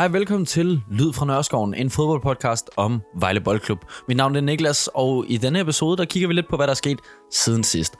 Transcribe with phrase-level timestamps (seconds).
[0.00, 3.78] Hej, velkommen til Lyd fra Nørreskoven, en fodboldpodcast om Vejle Boldklub.
[4.08, 6.70] Mit navn er Niklas, og i denne episode, der kigger vi lidt på, hvad der
[6.70, 6.98] er sket
[7.32, 7.94] siden sidst.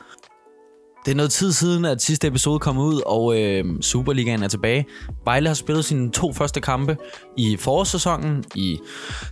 [1.04, 4.86] Det er noget tid siden, at sidste episode kom ud, og øh, Superligaen er tilbage.
[5.24, 6.96] Vejle har spillet sine to første kampe
[7.36, 8.78] i forårssæsonen, i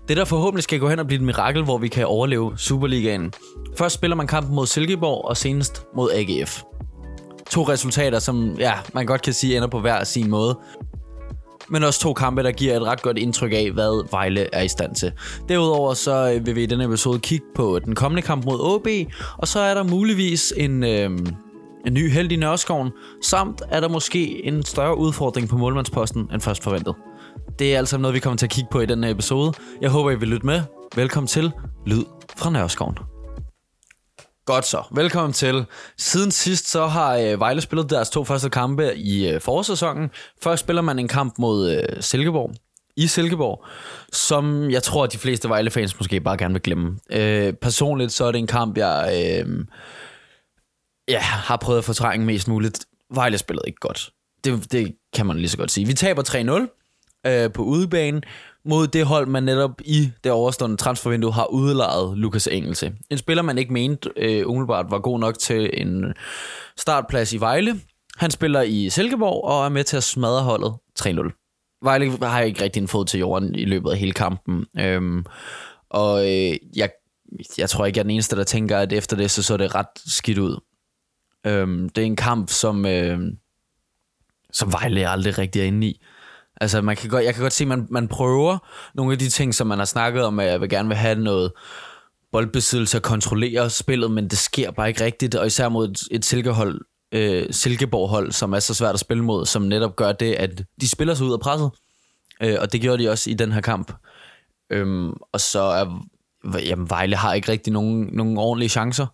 [0.08, 3.32] det, der forhåbentlig skal gå hen og blive et mirakel, hvor vi kan overleve Superligaen.
[3.78, 6.62] Først spiller man kampen mod Silkeborg, og senest mod AGF.
[7.50, 10.58] To resultater, som ja, man godt kan sige ender på hver sin måde
[11.70, 14.68] men også to kampe, der giver et ret godt indtryk af, hvad Vejle er i
[14.68, 15.12] stand til.
[15.48, 18.86] Derudover så øh, vil vi i denne episode kigge på den kommende kamp mod OB,
[19.38, 21.10] og så er der muligvis en, øh,
[21.86, 22.90] en ny held i Nørreskoven,
[23.22, 26.94] samt er der måske en større udfordring på målmandsposten end først forventet.
[27.58, 29.52] Det er altså noget, vi kommer til at kigge på i denne episode.
[29.80, 30.62] Jeg håber, I vil lytte med.
[30.96, 31.52] Velkommen til
[31.86, 32.04] Lyd
[32.36, 33.17] fra Nørreskoven.
[34.48, 34.82] Godt så.
[34.90, 35.64] Velkommen til.
[35.98, 40.10] Siden sidst så har øh, Vejle spillet deres to første kampe i øh, forårssæsonen.
[40.42, 42.54] Først spiller man en kamp mod øh, Silkeborg
[42.96, 43.64] i Silkeborg,
[44.12, 46.98] som jeg tror, at de fleste Vejle-fans måske bare gerne vil glemme.
[47.10, 49.64] Øh, personligt så er det en kamp, jeg øh,
[51.08, 52.86] ja, har prøvet at fortrænge mest muligt.
[53.14, 54.10] Vejle spillede ikke godt.
[54.44, 55.86] Det, det kan man lige så godt sige.
[55.86, 58.20] Vi taber 3-0 øh, på udebane,
[58.64, 62.92] mod det hold, man netop i det overstående transfervindue har udlejet Lukas Engelse.
[63.10, 66.14] En spiller, man ikke mente øh, umiddelbart var god nok til en
[66.76, 67.80] startplads i Vejle.
[68.16, 71.78] Han spiller i Silkeborg og er med til at smadre holdet 3-0.
[71.82, 74.66] Vejle har ikke rigtig en fod til jorden i løbet af hele kampen.
[74.78, 75.24] Øhm,
[75.90, 76.90] og øh, jeg,
[77.58, 79.74] jeg tror ikke, jeg er den eneste, der tænker, at efter det, så så det
[79.74, 80.60] ret skidt ud.
[81.46, 83.18] Øhm, det er en kamp, som, øh,
[84.52, 86.00] som Vejle aldrig rigtig er inde i.
[86.60, 88.58] Altså, man kan godt, jeg kan godt se, at man, man prøver
[88.94, 91.20] nogle af de ting, som man har snakket om, at jeg vil gerne vil have
[91.20, 91.52] noget
[92.32, 96.24] boldbesiddelse og kontrollere spillet, men det sker bare ikke rigtigt, og især mod et, et
[96.24, 96.80] silkehold,
[97.12, 100.88] øh, Silkeborg-hold, som er så svært at spille mod, som netop gør det, at de
[100.88, 101.70] spiller sig ud af presset.
[102.42, 103.92] Øh, og det gjorde de også i den her kamp.
[104.70, 106.06] Øhm, og så er
[106.66, 109.06] jamen, Vejle har ikke rigtig nogen, nogen ordentlige chancer.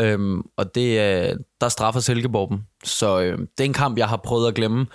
[0.00, 2.60] Øhm, og det, øh, der straffer Silkeborg dem.
[2.84, 4.86] Så øh, det er en kamp, jeg har prøvet at glemme.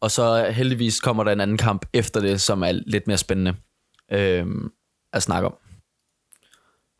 [0.00, 3.54] Og så heldigvis kommer der en anden kamp efter det, som er lidt mere spændende
[4.12, 4.46] øh,
[5.12, 5.54] at snakke om.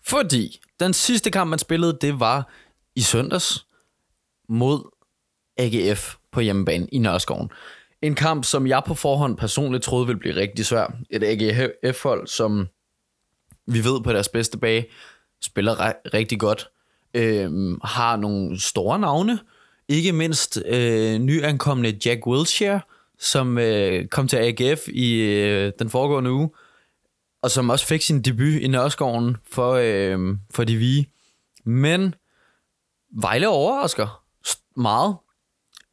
[0.05, 2.53] Fordi den sidste kamp, man spillede, det var
[2.97, 3.67] i søndags
[4.49, 4.97] mod
[5.57, 7.51] AGF på hjemmebane i Nørreskoven.
[8.03, 10.93] En kamp, som jeg på forhånd personligt troede ville blive rigtig svær.
[11.11, 12.69] Et AGF-hold, som
[13.67, 14.87] vi ved på deres bedste bage,
[15.43, 16.69] spiller rigtig godt.
[17.15, 17.51] Øh,
[17.85, 19.39] har nogle store navne,
[19.91, 22.81] ikke mindst øh, nyankomne Jack Wilshere,
[23.19, 26.51] som øh, kom til AGF i øh, den foregående uge,
[27.43, 31.11] og som også fik sin debut i Nørreskoven for, øh, for de vige.
[31.65, 32.15] Men
[33.13, 34.23] Vejle overrasker
[34.77, 35.17] meget.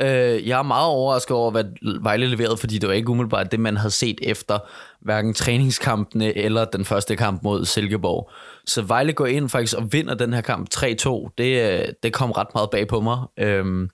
[0.01, 1.63] Øh, jeg er meget overrasket over, hvad
[2.01, 4.59] Vejle leverede, fordi det var ikke umiddelbart det, man havde set efter
[5.01, 8.31] hverken træningskampene eller den første kamp mod Silkeborg.
[8.65, 11.33] Så Vejle går ind faktisk og vinder den her kamp 3-2.
[11.37, 13.17] Det, øh, det kom ret meget bag på mig.
[13.37, 13.89] Øhm,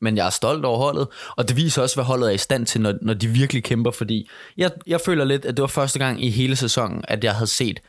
[0.00, 2.66] men jeg er stolt over holdet, og det viser også, hvad holdet er i stand
[2.66, 5.98] til, når, når de virkelig kæmper, fordi jeg, jeg føler lidt, at det var første
[5.98, 7.80] gang i hele sæsonen, at jeg havde set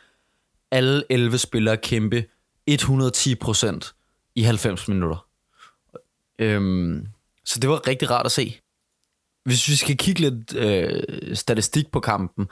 [0.72, 2.26] alle 11 spillere kæmpe
[2.72, 5.26] 110% i 90 minutter.
[6.40, 7.08] Øhm,
[7.46, 8.60] så det var rigtig rart at se.
[9.46, 12.48] Hvis vi skal kigge lidt øh, statistik på kampen,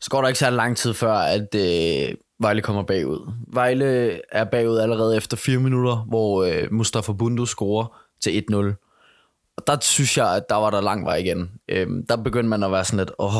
[0.00, 3.32] så går der ikke så lang tid før, at øh, Vejle kommer bagud.
[3.46, 8.56] Vejle er bagud allerede efter 4 minutter, hvor øh, Mustafa Bundu scorer til 1-0.
[9.56, 11.50] Og der synes jeg, at der var der lang vej igen.
[11.68, 13.32] Øh, der begyndte man at være sådan lidt, åh,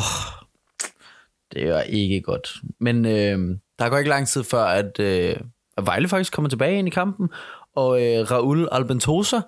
[1.53, 2.55] det er ikke godt.
[2.81, 5.37] Men øh, der går ikke lang tid før, at, øh,
[5.77, 7.29] at Vejle faktisk kommer tilbage ind i kampen,
[7.77, 9.41] og øh, Raul Albentosa,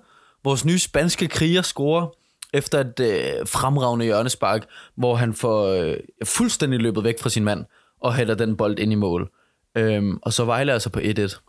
[0.43, 2.07] vores nye spanske kriger, scorer
[2.53, 4.65] efter et øh, fremragende hjørnespark,
[4.95, 7.65] hvor han får øh, fuldstændig løbet væk fra sin mand,
[8.01, 9.31] og hælder den bold ind i mål.
[9.75, 11.39] Øhm, og så Vejle altså på 1-1.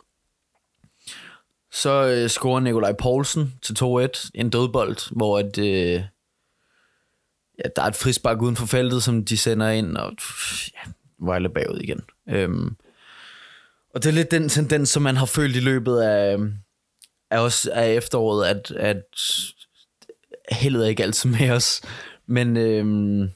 [1.72, 6.02] Så øh, scorer Nikolaj Poulsen til 2-1, en dødbold, hvor at, øh,
[7.64, 10.12] ja, der er et frispark uden for feltet, som de sender ind, og
[10.74, 12.00] ja, Vejle bagud igen.
[12.28, 12.76] Øhm,
[13.94, 16.38] og det er lidt den tendens, som man har følt i løbet af,
[17.30, 19.04] er også af efteråret, at, at
[20.50, 21.82] heldet er ikke altid med os.
[22.26, 23.30] Men øhm,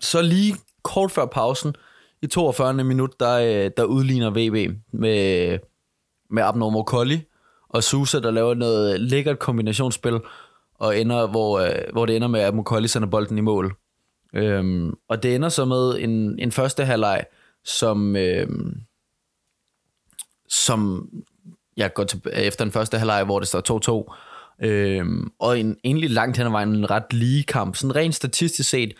[0.00, 1.74] så lige kort før pausen,
[2.22, 2.84] i 42.
[2.84, 5.58] minut, der, øh, der udligner VB med,
[6.30, 7.24] med Abnormal Collie,
[7.68, 10.20] og Susa, der laver noget lækkert kombinationsspil,
[10.74, 13.76] og ender, hvor, øh, hvor det ender med, at Mokolli sender bolden i mål.
[14.34, 17.24] Øhm, og det ender så med en, en første halvleg,
[17.64, 18.80] som, øhm,
[20.48, 21.10] som
[21.80, 24.06] jeg går til, efter den første halvleg, hvor det står
[24.62, 27.76] 2-2, øhm, og en, egentlig langt hen ad vejen en ret lige kamp.
[27.76, 28.92] Sådan rent statistisk set,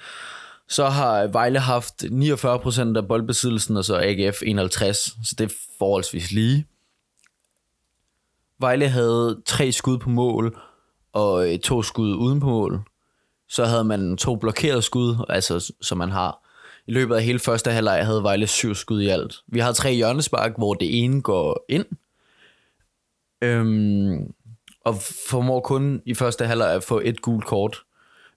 [0.68, 6.32] Så har Vejle haft 49% af boldbesiddelsen, og så AGF 51, så det er forholdsvis
[6.32, 6.66] lige.
[8.60, 10.58] Vejle havde tre skud på mål,
[11.12, 12.80] og øh, to skud uden på mål.
[13.48, 16.46] Så havde man to blokerede skud, altså som man har.
[16.86, 19.34] I løbet af hele første halvleg havde Vejle syv skud i alt.
[19.48, 21.84] Vi har tre hjørnespark, hvor det ene går ind,
[23.42, 24.32] øhm,
[24.84, 24.96] og
[25.30, 27.82] formår kun i første halvleg at få et gult kort.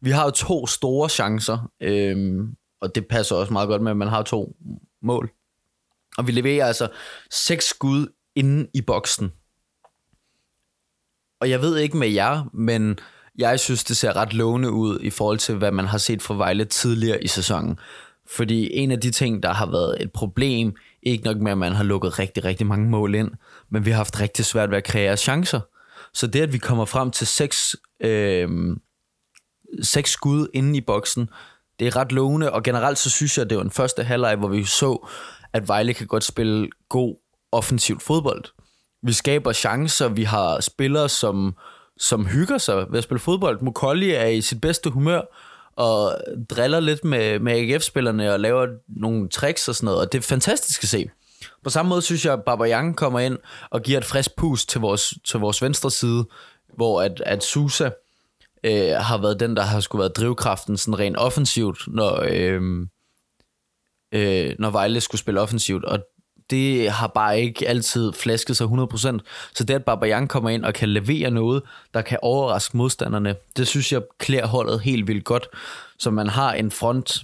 [0.02, 3.98] Vi har jo to store chancer, øhm, og det passer også meget godt med, at
[3.98, 4.56] man har to
[5.02, 5.32] mål.
[6.18, 6.88] Og vi leverer altså
[7.32, 9.32] seks skud inde i boksen.
[11.42, 13.00] Og jeg ved ikke med jer, men
[13.38, 16.36] jeg synes, det ser ret lovende ud i forhold til, hvad man har set fra
[16.36, 17.80] Vejle tidligere i sæsonen.
[18.28, 21.72] Fordi en af de ting, der har været et problem, ikke nok med, at man
[21.72, 23.32] har lukket rigtig, rigtig mange mål ind,
[23.70, 25.60] men vi har haft rigtig svært ved at kreere chancer.
[26.14, 28.50] Så det, at vi kommer frem til seks, øh,
[29.82, 31.30] seks skud inde i boksen,
[31.80, 34.36] det er ret lovende, og generelt så synes jeg, at det var en første halvleg,
[34.36, 35.08] hvor vi så,
[35.54, 37.16] at Vejle kan godt spille god
[37.52, 38.44] offensivt fodbold.
[39.04, 41.56] Vi skaber chancer, vi har spillere, som,
[41.98, 43.62] som hygger sig ved at spille fodbold.
[43.62, 45.22] Mukolli er i sit bedste humør,
[45.76, 46.18] og
[46.50, 50.22] driller lidt med, med AGF-spillerne og laver nogle tricks og sådan noget, og det er
[50.22, 51.10] fantastisk at se.
[51.64, 53.38] På samme måde synes jeg, at Babayang kommer ind
[53.70, 56.26] og giver et frisk pust til vores, til vores venstre side,
[56.76, 57.90] hvor at, at Susa
[58.64, 62.62] øh, har været den, der har skulle været drivkraften sådan rent offensivt, når, øh,
[64.12, 66.00] øh, når Vejle skulle spille offensivt, og
[66.50, 68.98] det har bare ikke altid flasket sig 100%.
[69.56, 71.64] Så det, at Babayang kommer ind og kan levere noget,
[71.94, 75.48] der kan overraske modstanderne, det synes jeg klæder holdet helt vildt godt.
[76.00, 77.24] Så man har en front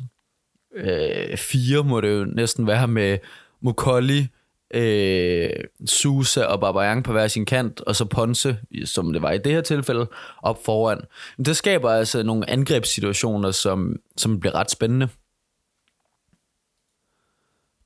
[0.76, 3.18] øh, fire, må det jo næsten være, med
[3.62, 4.28] Mukolli,
[4.74, 5.50] øh,
[5.86, 9.52] Susa og Babayang på hver sin kant, og så Ponce, som det var i det
[9.52, 10.08] her tilfælde,
[10.44, 11.02] op foran.
[11.46, 15.10] Det skaber altså nogle angrebssituationer, som, som bliver ret spændende.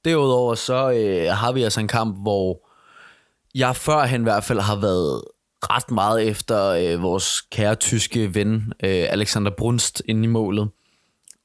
[0.06, 2.70] Derudover så øh, har vi altså en kamp, hvor
[3.56, 5.24] jeg førhen i hvert fald har været
[5.64, 10.70] ret meget efter øh, vores kære tyske ven, øh, Alexander Brunst, inde i målet.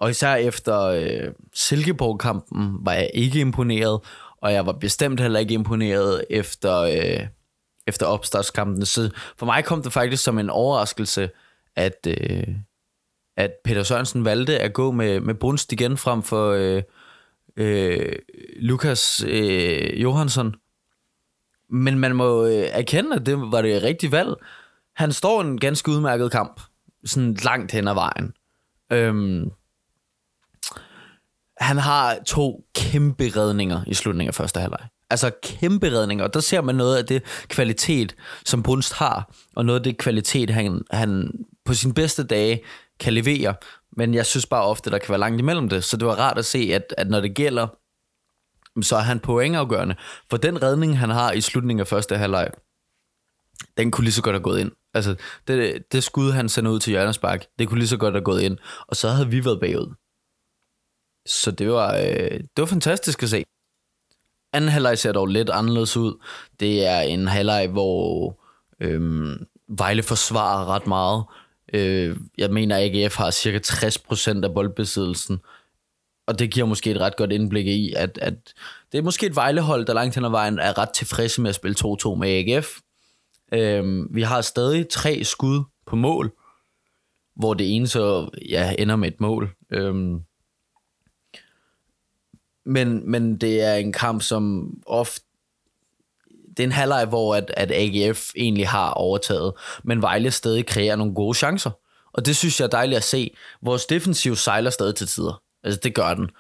[0.01, 4.01] Og især efter øh, Silkeborg-kampen var jeg ikke imponeret,
[4.43, 7.27] og jeg var bestemt heller ikke imponeret efter, øh,
[7.87, 8.87] efter opstartskampen.
[8.87, 11.31] Så for mig kom det faktisk som en overraskelse,
[11.77, 12.49] at, øh,
[13.37, 16.53] at Peter Sørensen valgte at gå med, med Brunst igen frem for...
[16.53, 16.83] Øh,
[17.59, 18.13] øh,
[18.57, 20.55] Lukas øh, Johansson.
[21.71, 24.35] Men man må øh, erkende, at det var det rigtige valg.
[24.97, 26.61] Han står en ganske udmærket kamp,
[27.05, 28.33] sådan langt hen ad vejen.
[28.93, 29.51] Øhm,
[31.57, 34.89] han har to kæmpe redninger i slutningen af første halvleg.
[35.11, 39.65] Altså kæmpe redninger, og der ser man noget af det kvalitet, som Brunst har, og
[39.65, 41.33] noget af det kvalitet, han, han
[41.65, 42.61] på sin bedste dage
[43.01, 43.55] kan levere.
[43.99, 45.85] Men jeg synes bare ofte, der kan være langt imellem det.
[45.85, 47.67] Så det var rart at se, at, at når det gælder,
[48.83, 49.97] så er han pointafgørende.
[50.31, 52.51] For den redning, han har i slutningen af første halvleg,
[53.77, 54.73] den kunne lige så godt have gået ind.
[54.95, 55.15] Altså,
[55.49, 57.21] det, det skud, han sender ud til Jørgens
[57.59, 58.59] det kunne lige så godt have gået ind.
[58.87, 59.95] Og så havde vi været bagud.
[61.27, 63.45] Så det var, øh, det var fantastisk at se.
[64.53, 66.25] Anden halvleg ser dog lidt anderledes ud.
[66.61, 68.41] Det er en halvleg, hvor
[68.81, 69.37] øh,
[69.69, 71.25] Vejle forsvarer ret meget.
[71.73, 75.41] Øh, jeg mener, at AGF har cirka 60% af boldbesiddelsen,
[76.27, 78.35] og det giver måske et ret godt indblik i, at, at
[78.93, 81.55] det er måske et vejlehold, der langt hen ad vejen er ret tilfredse med at
[81.55, 82.79] spille 2-2 med AGF.
[83.53, 86.33] Øh, vi har stadig tre skud på mål,
[87.37, 89.55] hvor det ene så ja, ender med et mål.
[89.71, 89.95] Øh,
[92.67, 95.28] men, men det er en kamp, som ofte
[96.59, 99.53] det er en halvleg, hvor at, at AGF egentlig har overtaget,
[99.85, 101.71] men Vejle stadig kræver nogle gode chancer.
[102.13, 103.31] Og det synes jeg er dejligt at se.
[103.63, 105.43] Vores defensiv sejler stadig til tider.
[105.65, 106.31] Altså, det gør den.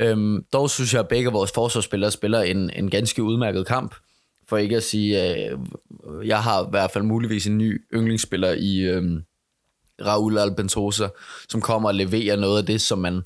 [0.00, 3.94] Øhm, dog synes jeg, at begge vores forsvarsspillere spiller en, en ganske udmærket kamp.
[4.48, 5.58] For ikke at sige, øh,
[6.24, 9.02] jeg har i hvert fald muligvis en ny yndlingsspiller i øh,
[10.06, 11.08] Raul Albentosa,
[11.48, 13.22] som kommer og leverer noget af det, som man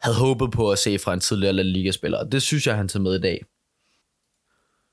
[0.00, 2.24] havde håbet på at se fra en tidligere La Liga-spiller.
[2.24, 3.44] Det synes jeg, han tager med i dag.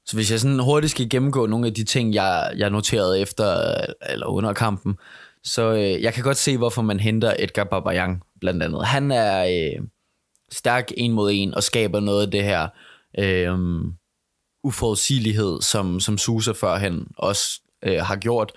[0.10, 3.74] Så hvis jeg sådan hurtigt skal gennemgå nogle af de ting, jeg, jeg noterede efter
[4.10, 4.98] eller under kampen,
[5.44, 8.86] så øh, jeg kan godt se, hvorfor man henter Edgar Babayang blandt andet.
[8.86, 9.84] Han er øh,
[10.52, 12.68] stærk en mod en og skaber noget af det her
[13.20, 13.58] øh,
[14.64, 18.52] uforudsigelighed, som, som Susa førhen også øh, har gjort,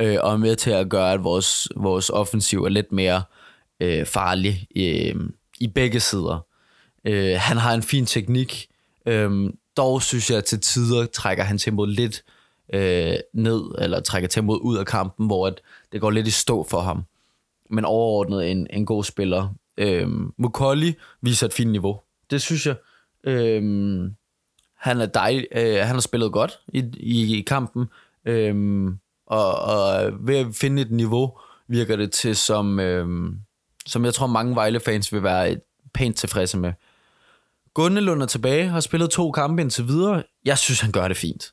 [0.00, 3.22] øh, og er med til at gøre, at vores, vores offensiv er lidt mere
[3.80, 5.14] øh, farlig øh,
[5.60, 6.46] i begge sider.
[7.04, 8.68] Øh, han har en fin teknik,
[9.06, 12.24] øh, dog synes jeg, at til tider trækker han tempoet lidt
[12.74, 15.60] øh, ned, eller trækker tempoet ud af kampen, hvor at
[15.92, 17.04] det går lidt i stå for ham.
[17.70, 19.54] Men overordnet en, en god spiller.
[19.76, 22.00] Øh, Mukolli viser et fint niveau.
[22.30, 22.76] Det synes jeg.
[23.24, 23.62] Øh,
[24.76, 27.86] han er dejlig, øh, han har spillet godt i, i, i kampen,
[28.24, 28.86] øh,
[29.26, 33.32] og, og ved at finde et niveau, virker det til, som, øh,
[33.86, 35.56] som jeg tror mange Vejle-fans vil være
[35.94, 36.72] pænt tilfredse med.
[37.76, 40.22] Gundelund er tilbage, har spillet to kampe indtil videre.
[40.44, 41.52] Jeg synes, han gør det fint.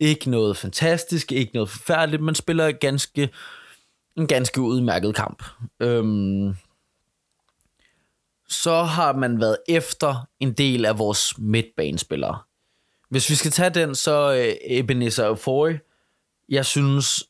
[0.00, 3.30] Ikke noget fantastisk, ikke noget forfærdeligt, men spiller ganske,
[4.16, 5.42] en ganske udmærket kamp.
[5.80, 6.54] Øhm,
[8.48, 12.38] så har man været efter en del af vores midtbanespillere.
[13.08, 15.78] Hvis vi skal tage den, så øh, Ebenezer Euphoria,
[16.48, 17.24] jeg synes,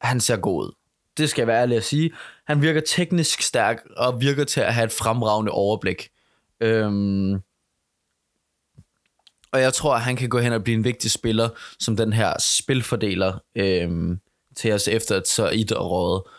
[0.00, 0.72] han ser god ud.
[1.16, 2.12] Det skal jeg være ærlig at sige.
[2.46, 6.08] Han virker teknisk stærk og virker til at have et fremragende overblik.
[6.60, 7.40] Øhm,
[9.54, 12.12] og jeg tror, at han kan gå hen og blive en vigtig spiller, som den
[12.12, 14.16] her spilfordeler øh,
[14.56, 16.30] til os efter et så et råd.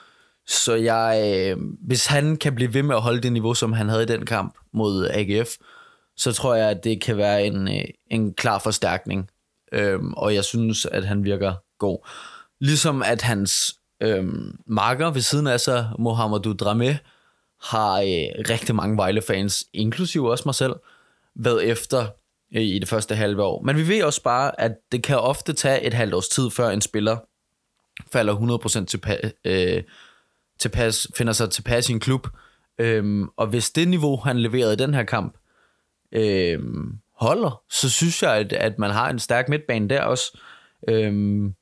[0.47, 1.57] Så jeg, øh,
[1.87, 4.25] hvis han kan blive ved med at holde det niveau, som han havde i den
[4.25, 5.49] kamp mod AGF,
[6.17, 9.29] så tror jeg, at det kan være en, øh, en klar forstærkning.
[9.71, 12.07] Øh, og jeg synes, at han virker god.
[12.61, 14.25] Ligesom at hans øh,
[14.67, 16.95] marker ved siden af sig, Mohamedou Dramé,
[17.61, 20.73] har øh, rigtig mange Vejle-fans, inklusive også mig selv,
[21.35, 22.07] været efter
[22.63, 23.61] i det første halve år.
[23.63, 26.69] Men vi ved også bare, at det kan ofte tage et halvt års tid, før
[26.69, 27.17] en spiller
[28.11, 29.83] falder 100% tilpa- øh,
[30.59, 32.27] tilpas, finder sig tilpas i en klub.
[32.79, 35.37] Øhm, og hvis det niveau, han leverede i den her kamp,
[36.11, 40.37] øhm, holder, så synes jeg, at, at man har en stærk midtbane der også.
[40.89, 41.53] Øhm,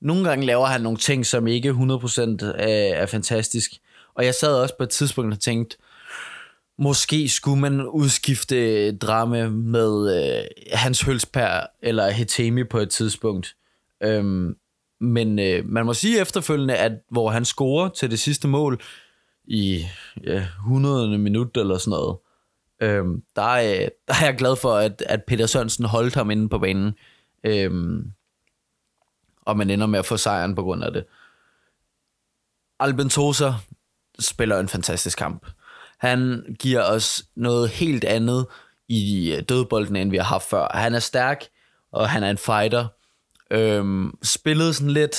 [0.00, 3.70] nogle gange laver han nogle ting, som ikke 100% er, er fantastisk.
[4.14, 5.76] Og jeg sad også på et tidspunkt og tænkte,
[6.78, 13.56] måske skulle man udskifte drama med øh, Hans Hølsberg eller Hetemi på et tidspunkt.
[14.02, 14.56] Øhm,
[15.00, 18.82] men øh, man må sige efterfølgende, at hvor han scorer til det sidste mål
[19.44, 19.84] i
[20.24, 21.18] ja, 100.
[21.18, 22.16] minut eller sådan noget,
[22.80, 26.48] øhm, der, er, der er jeg glad for, at, at Peter Sørensen holdt ham inde
[26.48, 26.94] på banen.
[27.44, 28.12] Øhm,
[29.42, 31.04] og man ender med at få sejren på grund af det.
[32.80, 33.52] Albentosa
[34.18, 35.46] spiller en fantastisk kamp.
[36.02, 38.46] Han giver os noget helt andet
[38.88, 40.68] i øh, dødbolden, end vi har haft før.
[40.74, 41.44] Han er stærk,
[41.92, 42.86] og han er en fighter.
[43.50, 45.12] Øhm, spillede sådan lidt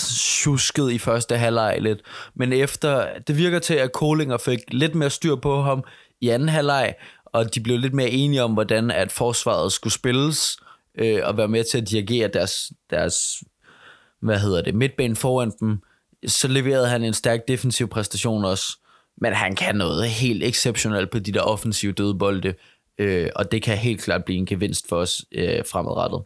[0.43, 1.99] tjusket i første halvleg lidt,
[2.35, 5.83] men efter, det virker til, at Kolinger fik lidt mere styr på ham
[6.21, 10.57] i anden halvleg, og de blev lidt mere enige om, hvordan at forsvaret skulle spilles,
[10.97, 13.43] øh, og være med til at dirigere deres, deres
[14.21, 15.79] hvad hedder det, midtbanen foran dem,
[16.27, 18.77] så leverede han en stærk defensiv præstation også.
[19.17, 22.53] Men han kan noget helt exceptionelt på de der offensive dødbolde,
[22.97, 26.23] øh, og det kan helt klart blive en gevinst for os øh, fremadrettet.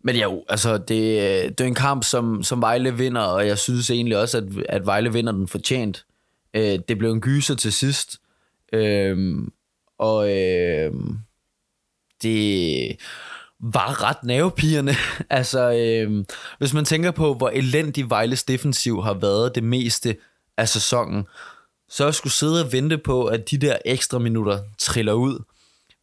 [0.00, 3.58] Men jo, altså, det, øh, det er en kamp, som, som Vejle vinder, og jeg
[3.58, 6.06] synes egentlig også, at, at Vejle vinder den fortjent.
[6.54, 8.20] Øh, det blev en gyser til sidst,
[8.72, 9.38] øh,
[9.98, 10.92] og øh,
[12.22, 12.96] det
[13.72, 14.94] var ret nervepigerne.
[15.30, 16.24] altså, øh,
[16.58, 20.16] hvis man tænker på, hvor elendig Vejles defensiv har været det meste
[20.56, 21.26] af sæsonen,
[21.88, 25.42] så jeg skulle sidde og vente på, at de der ekstra minutter triller ud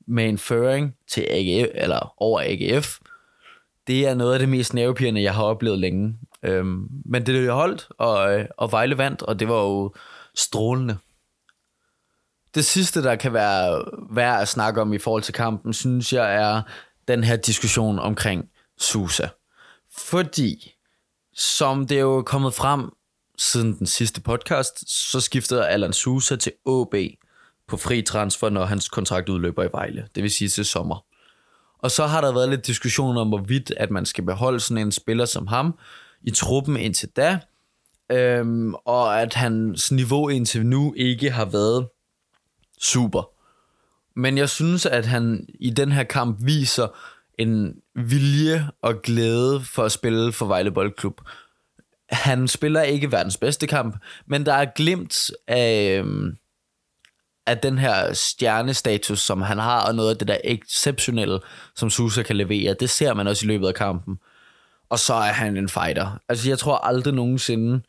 [0.07, 2.97] med en føring til AGF, eller over AGF,
[3.87, 6.17] det er noget af det mest nervepirrende, jeg har oplevet længe.
[6.43, 9.93] Øhm, men det er holdt, og, øh, og Vejle vandt, og det var jo
[10.35, 10.97] strålende.
[12.55, 16.35] Det sidste, der kan være værd at snakke om i forhold til kampen, synes jeg
[16.35, 16.61] er
[17.07, 19.27] den her diskussion omkring Susa.
[19.97, 20.75] Fordi,
[21.33, 22.89] som det er jo kommet frem
[23.37, 26.95] siden den sidste podcast, så skiftede Alan Susa til AB
[27.67, 30.07] på fri transfer, når hans kontrakt udløber i Vejle.
[30.15, 31.05] Det vil sige til sommer.
[31.79, 34.91] Og så har der været lidt diskussion om, hvorvidt at man skal beholde sådan en
[34.91, 35.77] spiller som ham
[36.21, 37.39] i truppen indtil da,
[38.11, 41.87] øhm, og at hans niveau indtil nu ikke har været
[42.81, 43.30] super.
[44.15, 46.87] Men jeg synes, at han i den her kamp viser
[47.37, 51.21] en vilje og glæde for at spille for Vejle Boldklub.
[52.09, 53.95] Han spiller ikke verdens bedste kamp,
[54.27, 56.37] men der er glimt af, øhm,
[57.47, 61.39] af den her stjernestatus, som han har, og noget af det der exceptionelle,
[61.75, 62.75] som Susa kan levere.
[62.79, 64.17] Det ser man også i løbet af kampen.
[64.89, 66.19] Og så er han en fighter.
[66.29, 67.81] Altså, jeg tror aldrig nogensinde,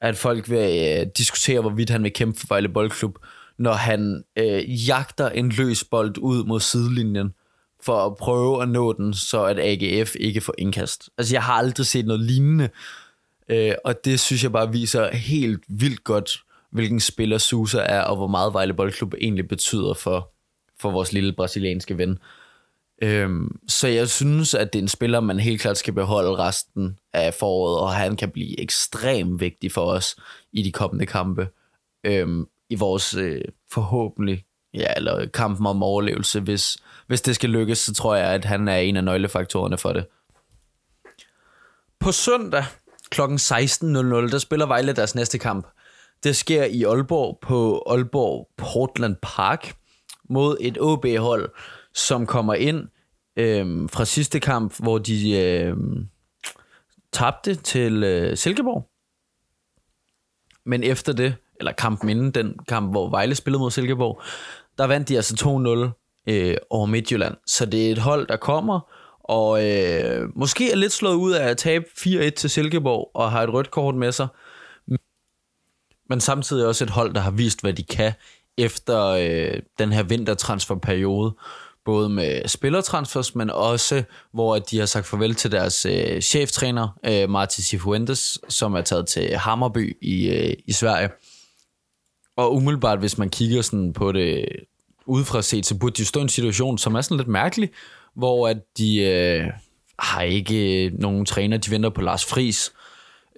[0.00, 3.18] at folk vil øh, diskutere, hvorvidt han vil kæmpe for Vejle Boldklub,
[3.58, 7.34] når han øh, jagter en løs bold ud mod sidelinjen,
[7.82, 11.10] for at prøve at nå den, så at AGF ikke får indkast.
[11.18, 12.68] Altså, jeg har aldrig set noget lignende,
[13.48, 16.30] øh, og det synes jeg bare viser helt vildt godt,
[16.70, 20.32] hvilken spiller Susa er, og hvor meget Vejle Boldklub egentlig betyder for,
[20.80, 22.18] for vores lille brasilianske ven.
[23.02, 26.98] Øhm, så jeg synes, at det er en spiller, man helt klart skal beholde resten
[27.12, 30.16] af foråret, og han kan blive ekstremt vigtig for os
[30.52, 31.48] i de kommende kampe.
[32.04, 33.40] øhm, i vores øh,
[33.72, 34.44] forhåbentlig,
[34.74, 36.40] ja, eller kampen om overlevelse.
[36.40, 39.92] Hvis, hvis det skal lykkes, så tror jeg, at han er en af nøglefaktorerne for
[39.92, 40.06] det.
[42.00, 42.64] På søndag
[43.10, 43.20] kl.
[43.20, 43.26] 16.00,
[44.30, 45.66] der spiller Vejle deres næste kamp.
[46.24, 49.76] Det sker i Aalborg på Aalborg Portland Park
[50.30, 51.50] mod et OB-hold,
[51.94, 52.88] som kommer ind
[53.36, 55.76] øh, fra sidste kamp, hvor de øh,
[57.12, 58.90] tabte til øh, Silkeborg.
[60.66, 64.22] Men efter det, eller kampen inden den kamp, hvor Vejle spillede mod Silkeborg,
[64.78, 65.34] der vandt de altså
[66.26, 67.36] 2-0 øh, over Midtjylland.
[67.46, 68.80] Så det er et hold, der kommer,
[69.24, 73.42] og øh, måske er lidt slået ud af at tabe 4-1 til Silkeborg, og har
[73.42, 74.28] et rødt kort med sig.
[76.08, 78.12] Men samtidig også et hold, der har vist, hvad de kan
[78.58, 81.34] efter øh, den her vintertransferperiode.
[81.84, 87.30] Både med spillertransfers, men også, hvor de har sagt farvel til deres øh, cheftræner, øh,
[87.30, 91.08] Martin Sifuentes, som er taget til Hammerby i, øh, i Sverige.
[92.36, 94.46] Og umiddelbart, hvis man kigger sådan på det
[95.06, 97.70] udefra set, så burde de stå i en situation, som er sådan lidt mærkelig,
[98.14, 99.50] hvor at de øh,
[99.98, 102.72] har ikke øh, nogen træner, de venter på Lars Friis,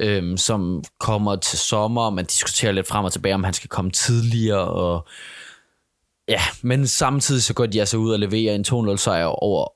[0.00, 3.90] øh, som kommer til sommer, man diskuterer lidt frem og tilbage, om han skal komme
[3.90, 5.06] tidligere, og
[6.28, 9.68] ja, men samtidig så går de altså ud og leverer en 2-0 sejr over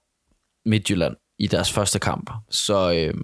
[0.69, 2.31] Midtjylland i deres første kamp.
[2.51, 3.15] Så øh,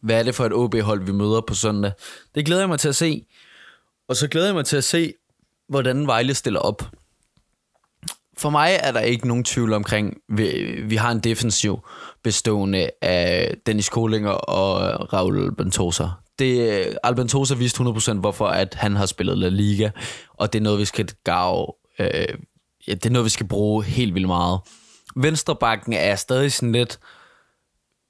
[0.00, 1.92] hvad er det for et OB-hold, vi møder på søndag?
[2.34, 3.26] Det glæder jeg mig til at se.
[4.12, 5.14] Og så glæder jeg mig til at se,
[5.68, 6.82] hvordan Vejle stiller op
[8.38, 11.78] for mig er der ikke nogen tvivl omkring, vi, vi har en defensiv
[12.22, 16.04] bestående af Dennis Kolinger og Raul Bentosa.
[16.38, 19.90] Det, Albentosa viste 100% hvorfor at han har spillet La Liga,
[20.34, 21.66] og det er noget, vi skal gave,
[21.98, 22.38] øh,
[22.88, 24.60] ja, det er noget, vi skal bruge helt vildt meget.
[25.16, 26.98] Venstrebakken er stadig sådan lidt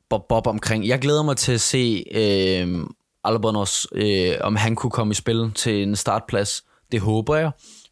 [0.09, 0.87] bob-bob omkring.
[0.87, 2.87] Jeg glæder mig til at se øh,
[3.25, 6.65] Albanos, øh, om han kunne komme i spil til en startplads.
[6.93, 7.51] Det håber jeg,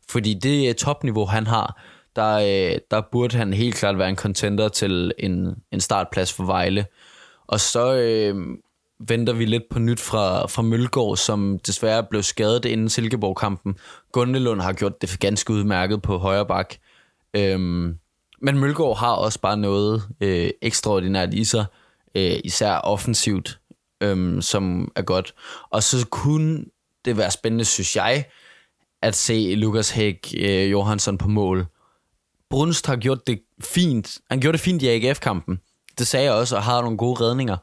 [0.08, 1.80] fordi det topniveau, han har
[2.16, 6.44] der, øh, der burde han helt klart være en contender til en, en startplads for
[6.44, 6.86] Vejle.
[7.46, 8.36] Og så øh,
[9.08, 13.76] venter vi lidt på nyt fra, fra Mølgaard, som desværre blev skadet inden Silkeborg-kampen.
[14.12, 16.74] Gundelund har gjort det ganske udmærket på højre bak.
[17.36, 17.98] Øhm,
[18.42, 21.64] men Mølgaard har også bare noget øh, ekstraordinært i sig,
[22.14, 23.59] øh, især offensivt,
[24.00, 25.34] øhm, som er godt.
[25.70, 26.64] Og så kunne
[27.04, 28.24] det være spændende, synes jeg,
[29.02, 31.66] at se Lukas Hæk øh, Johansson på mål.
[32.50, 34.18] Brunst har gjort det fint.
[34.30, 35.60] Han gjorde det fint i AGF-kampen.
[35.98, 37.56] Det sagde jeg også, og har nogle gode redninger.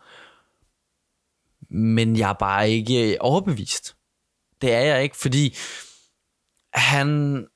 [1.73, 3.95] Men jeg er bare ikke overbevist.
[4.61, 5.55] Det er jeg ikke, fordi
[6.73, 7.47] han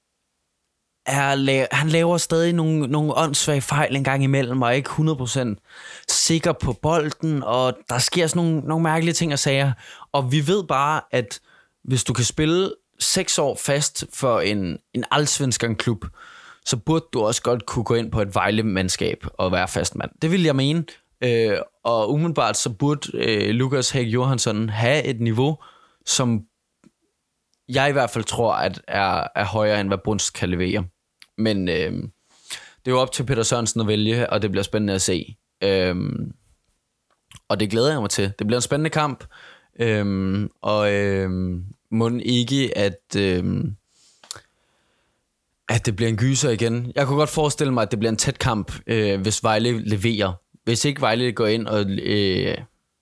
[1.05, 6.03] er, han laver stadig nogle, nogle åndssvage fejl en gang imellem, og er ikke 100%
[6.07, 9.71] sikker på bolden, og der sker sådan nogle, nogle mærkelige ting og sager.
[10.11, 11.39] Og vi ved bare, at
[11.83, 16.05] hvis du kan spille seks år fast for en, en allsvenskan klub,
[16.65, 20.11] så burde du også godt kunne gå ind på et Vejle-mandskab og være fastmand.
[20.21, 20.83] Det vil jeg mene.
[21.23, 25.57] Øh, og umiddelbart så burde øh, Lukas Hæk Johansson have et niveau,
[26.05, 26.41] som
[27.69, 30.85] jeg i hvert fald tror at er, er højere end hvad Bruns kan levere.
[31.41, 31.91] Men øh,
[32.85, 35.35] det er jo op til Peter Sørensen at vælge, og det bliver spændende at se.
[35.63, 35.95] Øh,
[37.49, 38.33] og det glæder jeg mig til.
[38.39, 39.23] Det bliver en spændende kamp.
[39.79, 41.29] Øh, og øh,
[41.91, 43.15] må ikke, at...
[43.17, 43.63] Øh,
[45.69, 46.91] at det bliver en gyser igen.
[46.95, 50.33] Jeg kunne godt forestille mig, at det bliver en tæt kamp, øh, hvis Vejle leverer.
[50.63, 52.57] Hvis ikke Vejle går ind og øh,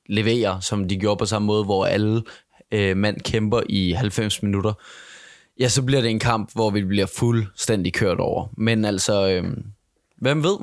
[0.05, 2.23] leverer, som de gjorde på samme måde, hvor alle
[2.71, 4.73] øh, mand kæmper i 90 minutter,
[5.59, 8.47] ja, så bliver det en kamp, hvor vi bliver fuldstændig kørt over.
[8.57, 9.43] Men altså, øh,
[10.17, 10.57] hvem ved?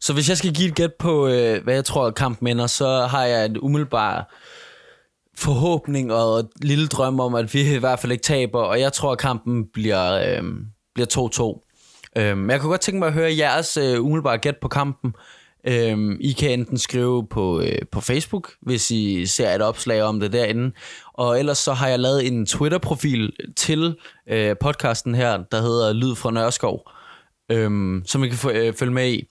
[0.00, 3.06] Så hvis jeg skal give et gæt på, øh, hvad jeg tror, kampen ender, så
[3.06, 4.24] har jeg et umiddelbart
[5.36, 8.92] forhåbning og et lille drøm om, at vi i hvert fald ikke taber, og jeg
[8.92, 10.42] tror, at kampen bliver, øh,
[10.94, 11.64] bliver 2-2.
[12.16, 15.14] Øh, men jeg kunne godt tænke mig at høre jeres øh, umiddelbare gæt på kampen.
[15.68, 20.20] Øhm, I kan enten skrive på, øh, på Facebook, hvis I ser et opslag om
[20.20, 20.72] det derinde,
[21.14, 23.96] og ellers så har jeg lavet en Twitter-profil til
[24.28, 26.90] øh, podcasten her, der hedder Lyd fra Nørskov,
[27.50, 29.24] øhm, som I kan få, øh, følge med i.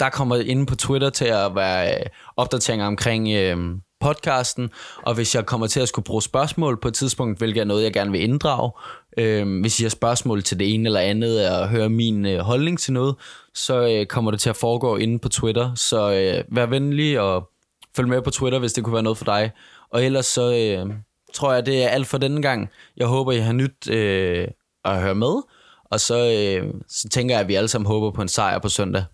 [0.00, 3.28] Der kommer inde på Twitter til at være øh, opdateringer omkring...
[3.28, 3.56] Øh,
[4.00, 4.70] podcasten,
[5.02, 7.84] og hvis jeg kommer til at skulle bruge spørgsmål på et tidspunkt, hvilket er noget,
[7.84, 8.72] jeg gerne vil inddrage,
[9.18, 12.78] øh, hvis I har spørgsmål til det ene eller andet, og høre min øh, holdning
[12.78, 13.14] til noget,
[13.54, 15.74] så øh, kommer det til at foregå inde på Twitter.
[15.74, 17.48] Så øh, vær venlig og
[17.96, 19.50] følg med på Twitter, hvis det kunne være noget for dig.
[19.90, 20.94] Og ellers så øh,
[21.34, 22.68] tror jeg, det er alt for denne gang.
[22.96, 24.48] Jeg håber, I har nyt øh,
[24.84, 25.42] at høre med,
[25.90, 28.68] og så, øh, så tænker jeg, at vi alle sammen håber på en sejr på
[28.68, 29.04] søndag.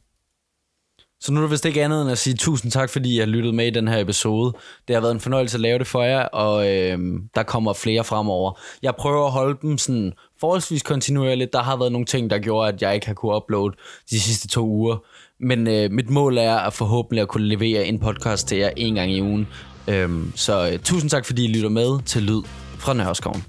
[1.24, 3.26] Så nu er det vist ikke andet end at sige tusind tak, fordi I har
[3.26, 4.52] lyttet med i den her episode.
[4.88, 6.98] Det har været en fornøjelse at lave det for jer, og øh,
[7.34, 8.60] der kommer flere fremover.
[8.82, 11.52] Jeg prøver at holde dem sådan forholdsvis kontinuerligt.
[11.52, 13.74] Der har været nogle ting, der gjorde, at jeg ikke har kunne uploade
[14.10, 14.96] de sidste to uger.
[15.40, 18.94] Men øh, mit mål er at forhåbentlig at kunne levere en podcast til jer en
[18.94, 19.48] gang i ugen.
[19.88, 22.42] Øh, så øh, tusind tak, fordi I lytter med til Lyd
[22.78, 23.44] fra Nørreskoven.